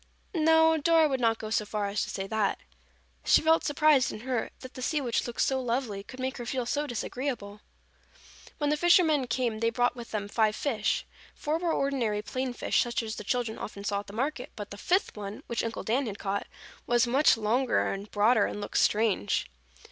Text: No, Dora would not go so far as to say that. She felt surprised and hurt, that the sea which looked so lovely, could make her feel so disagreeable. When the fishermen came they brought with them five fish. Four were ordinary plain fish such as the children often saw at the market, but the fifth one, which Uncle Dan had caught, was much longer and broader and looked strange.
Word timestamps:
No, 0.33 0.77
Dora 0.77 1.07
would 1.07 1.19
not 1.19 1.37
go 1.37 1.51
so 1.51 1.63
far 1.63 1.85
as 1.85 2.01
to 2.01 2.09
say 2.09 2.25
that. 2.25 2.57
She 3.23 3.39
felt 3.39 3.63
surprised 3.63 4.11
and 4.11 4.23
hurt, 4.23 4.51
that 4.61 4.73
the 4.73 4.81
sea 4.81 4.99
which 4.99 5.27
looked 5.27 5.41
so 5.41 5.61
lovely, 5.61 6.01
could 6.01 6.19
make 6.19 6.37
her 6.37 6.45
feel 6.47 6.65
so 6.65 6.87
disagreeable. 6.87 7.61
When 8.57 8.71
the 8.71 8.77
fishermen 8.77 9.27
came 9.27 9.59
they 9.59 9.69
brought 9.69 9.95
with 9.95 10.09
them 10.09 10.27
five 10.27 10.55
fish. 10.55 11.05
Four 11.35 11.59
were 11.59 11.71
ordinary 11.71 12.23
plain 12.23 12.51
fish 12.53 12.81
such 12.81 13.03
as 13.03 13.17
the 13.17 13.23
children 13.23 13.59
often 13.59 13.83
saw 13.83 13.99
at 13.99 14.07
the 14.07 14.13
market, 14.13 14.51
but 14.55 14.71
the 14.71 14.77
fifth 14.79 15.15
one, 15.15 15.43
which 15.45 15.63
Uncle 15.63 15.83
Dan 15.83 16.07
had 16.07 16.17
caught, 16.17 16.47
was 16.87 17.05
much 17.05 17.37
longer 17.37 17.85
and 17.93 18.09
broader 18.09 18.47
and 18.47 18.59
looked 18.59 18.79
strange. 18.79 19.45